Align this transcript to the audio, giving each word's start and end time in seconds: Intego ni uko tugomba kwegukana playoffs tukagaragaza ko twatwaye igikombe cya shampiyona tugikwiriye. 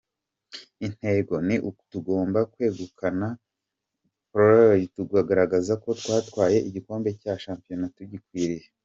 Intego 0.85 1.33
ni 1.47 1.55
uko 1.67 1.81
tugomba 1.91 2.39
kwegukana 2.53 3.27
playoffs 4.31 4.91
tukagaragaza 4.95 5.73
ko 5.83 5.89
twatwaye 5.99 6.57
igikombe 6.69 7.09
cya 7.21 7.33
shampiyona 7.43 7.87
tugikwiriye. 7.97 8.67